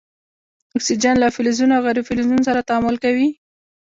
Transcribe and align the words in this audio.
اکسیجن 0.75 1.15
له 1.19 1.27
فلزونو 1.35 1.73
او 1.77 1.81
غیر 1.85 1.97
فلزونو 2.09 2.45
سره 2.47 2.65
تعامل 2.69 2.95
کوي. 3.03 3.27